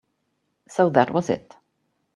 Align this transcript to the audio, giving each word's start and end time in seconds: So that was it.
So 0.67 0.89
that 0.89 1.11
was 1.11 1.29
it. 1.29 1.55